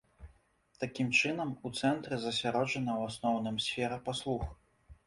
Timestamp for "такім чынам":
0.83-1.53